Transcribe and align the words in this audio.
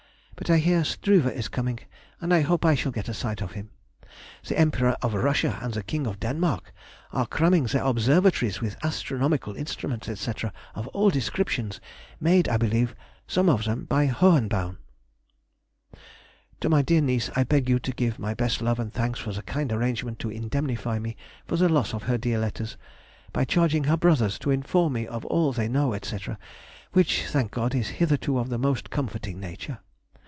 But 0.43 0.49
I 0.49 0.57
hear 0.57 0.83
Struve 0.83 1.27
is 1.27 1.49
coming, 1.49 1.81
and 2.19 2.33
I 2.33 2.41
hope 2.41 2.65
I 2.65 2.73
shall 2.73 2.91
get 2.91 3.07
a 3.07 3.13
sight 3.13 3.41
of 3.43 3.51
him. 3.51 3.69
The 4.47 4.57
Emperor 4.57 4.97
of 5.03 5.13
Russia 5.13 5.59
and 5.61 5.71
the 5.75 5.83
King 5.83 6.07
of 6.07 6.19
Denmark 6.19 6.73
are 7.13 7.27
cramming 7.27 7.65
their 7.65 7.83
observatories 7.85 8.59
with 8.59 8.75
astronomical 8.83 9.55
instruments, 9.55 10.09
&c., 10.19 10.31
of 10.73 10.87
all 10.87 11.11
descriptions, 11.11 11.79
made, 12.19 12.49
I 12.49 12.57
believe, 12.57 12.95
some 13.27 13.49
of 13.49 13.65
them 13.65 13.85
by 13.85 14.07
Hohenbaum.... 14.07 14.79
To 16.61 16.69
my 16.69 16.81
dear 16.81 17.01
niece 17.01 17.29
I 17.35 17.43
beg 17.43 17.69
you 17.69 17.77
to 17.77 17.91
give 17.91 18.17
my 18.17 18.33
best 18.33 18.63
love 18.63 18.79
and 18.79 18.91
thanks 18.91 19.19
for 19.19 19.31
the 19.33 19.43
kind 19.43 19.71
arrangement 19.71 20.17
to 20.19 20.31
indemnify 20.31 20.97
me 20.97 21.17
for 21.45 21.55
the 21.57 21.69
loss 21.69 21.93
of 21.93 22.01
her 22.03 22.17
dear 22.17 22.39
letters, 22.39 22.77
by 23.31 23.45
charging 23.45 23.83
her 23.83 23.95
brothers 23.97 24.39
to 24.39 24.49
inform 24.49 24.93
me 24.93 25.05
of 25.05 25.23
all 25.25 25.53
they 25.53 25.67
know, 25.67 25.95
&c., 26.01 26.17
which, 26.93 27.27
thank 27.27 27.51
God, 27.51 27.75
is 27.75 27.89
hitherto 28.01 28.39
of 28.39 28.49
the 28.49 28.57
most 28.57 28.89
comforting 28.89 29.39
nature. 29.39 29.77